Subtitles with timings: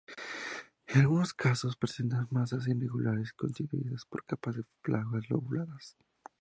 [0.87, 5.95] En algunos casos, presentan masas irregulares constituidas por capas de placas lobuladas.